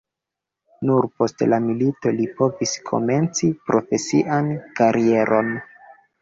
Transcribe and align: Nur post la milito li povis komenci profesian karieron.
Nur 0.89 1.05
post 1.19 1.43
la 1.51 1.59
milito 1.65 2.13
li 2.21 2.25
povis 2.39 2.73
komenci 2.87 3.51
profesian 3.69 4.51
karieron. 4.81 5.55